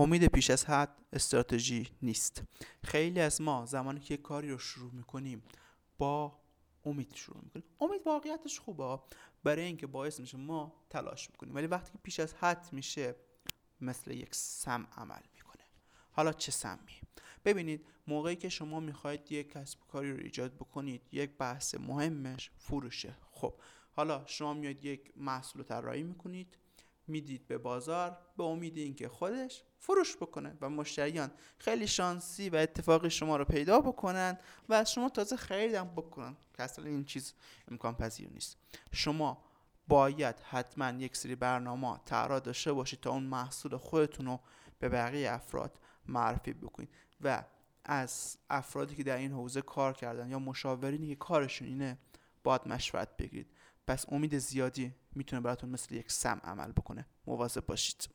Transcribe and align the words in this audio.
امید 0.00 0.26
پیش 0.26 0.50
از 0.50 0.64
حد 0.64 0.98
استراتژی 1.12 1.88
نیست. 2.02 2.42
خیلی 2.84 3.20
از 3.20 3.40
ما 3.40 3.66
زمانی 3.66 4.00
که 4.00 4.16
کاری 4.16 4.50
رو 4.50 4.58
شروع 4.58 4.92
می‌کنیم 4.92 5.42
با 5.98 6.38
امید 6.84 7.14
شروع 7.14 7.44
می‌کنیم. 7.44 7.64
امید 7.80 8.00
واقعیتش 8.06 8.60
خوبه 8.60 8.98
برای 9.44 9.64
اینکه 9.64 9.86
باعث 9.86 10.20
میشه 10.20 10.38
ما 10.38 10.84
تلاش 10.90 11.30
می‌کنیم. 11.30 11.54
ولی 11.54 11.66
وقتی 11.66 11.92
که 11.92 11.98
پیش 12.02 12.20
از 12.20 12.34
حد 12.34 12.68
میشه 12.72 13.16
مثل 13.80 14.10
یک 14.10 14.34
سم 14.34 14.86
عمل 14.96 15.20
می‌کنه. 15.34 15.64
حالا 16.10 16.32
چه 16.32 16.52
سمی؟ 16.52 17.00
ببینید 17.44 17.86
موقعی 18.06 18.36
که 18.36 18.48
شما 18.48 18.80
می‌خواید 18.80 19.32
یک 19.32 19.52
کسب 19.52 19.78
کاری 19.88 20.12
رو 20.12 20.18
ایجاد 20.18 20.54
بکنید 20.54 21.02
یک 21.12 21.30
بحث 21.38 21.74
مهمش 21.74 22.50
فروشه. 22.56 23.16
خب 23.30 23.54
حالا 23.92 24.26
شما 24.26 24.54
میاد 24.54 24.84
یک 24.84 25.12
محصول 25.16 25.62
طراحی 25.62 26.02
می‌کنید. 26.02 26.58
می‌دید 27.08 27.46
به 27.46 27.58
بازار 27.58 28.18
به 28.36 28.44
امید 28.44 28.76
اینکه 28.76 29.08
خودش 29.08 29.62
فروش 29.78 30.16
بکنه 30.16 30.58
و 30.60 30.70
مشتریان 30.70 31.30
خیلی 31.58 31.86
شانسی 31.86 32.50
و 32.50 32.56
اتفاقی 32.56 33.10
شما 33.10 33.36
رو 33.36 33.44
پیدا 33.44 33.80
بکنن 33.80 34.38
و 34.68 34.74
از 34.74 34.92
شما 34.92 35.08
تازه 35.08 35.36
خریدم 35.36 35.88
بکنن 35.96 36.36
که 36.56 36.62
اصلا 36.62 36.84
این 36.84 37.04
چیز 37.04 37.34
امکان 37.70 37.94
پذیر 37.94 38.28
نیست. 38.28 38.56
شما 38.92 39.44
باید 39.88 40.40
حتما 40.40 40.90
یک 40.90 41.16
سری 41.16 41.34
برنامه 41.34 42.00
طراح 42.04 42.40
داشته 42.40 42.72
باشید 42.72 43.00
تا 43.00 43.10
اون 43.10 43.22
محصول 43.22 43.76
خودتون 43.76 44.26
رو 44.26 44.40
به 44.78 44.88
بقیه 44.88 45.32
افراد 45.32 45.80
معرفی 46.06 46.52
بکنید. 46.52 46.88
و 47.20 47.44
از 47.84 48.38
افرادی 48.50 48.96
که 48.96 49.02
در 49.02 49.16
این 49.16 49.32
حوزه 49.32 49.62
کار 49.62 49.92
کردن 49.92 50.30
یا 50.30 50.38
مشاورینی 50.38 51.08
که 51.08 51.14
کارشون 51.14 51.68
اینه 51.68 51.98
باید 52.44 52.68
مشورت 52.68 53.16
بگیرید. 53.16 53.50
پس 53.88 54.06
امید 54.12 54.38
زیادی 54.38 54.94
می‌تونه 55.14 55.42
براتون 55.42 55.70
مثل 55.70 55.94
یک 55.94 56.12
سم 56.12 56.40
عمل 56.44 56.72
بکنه. 56.72 57.06
مواظب 57.26 57.66
باشید. 57.66 58.08